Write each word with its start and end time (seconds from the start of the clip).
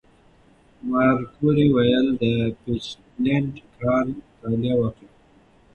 ماري 0.89 1.25
کوري 1.35 1.65
ولې 1.75 1.99
د 2.19 2.21
پیچبلېند 2.61 3.53
کان 3.81 4.07
مطالعه 4.17 4.75
وکړه؟ 4.79 5.09